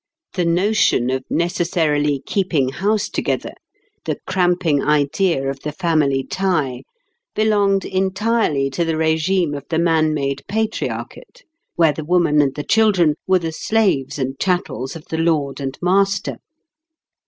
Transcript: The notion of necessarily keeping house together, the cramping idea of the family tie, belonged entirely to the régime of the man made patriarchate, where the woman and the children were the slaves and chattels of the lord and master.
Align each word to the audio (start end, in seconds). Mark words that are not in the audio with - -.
The 0.33 0.45
notion 0.45 1.11
of 1.11 1.23
necessarily 1.29 2.23
keeping 2.25 2.69
house 2.69 3.07
together, 3.07 3.53
the 4.05 4.17
cramping 4.25 4.81
idea 4.81 5.47
of 5.47 5.59
the 5.59 5.71
family 5.71 6.23
tie, 6.23 6.81
belonged 7.35 7.85
entirely 7.85 8.71
to 8.71 8.83
the 8.83 8.93
régime 8.95 9.55
of 9.55 9.65
the 9.69 9.77
man 9.77 10.15
made 10.15 10.43
patriarchate, 10.47 11.43
where 11.75 11.93
the 11.93 12.03
woman 12.03 12.41
and 12.41 12.55
the 12.55 12.63
children 12.65 13.13
were 13.27 13.37
the 13.37 13.51
slaves 13.51 14.17
and 14.17 14.39
chattels 14.39 14.95
of 14.95 15.05
the 15.09 15.19
lord 15.19 15.59
and 15.61 15.77
master. 15.83 16.37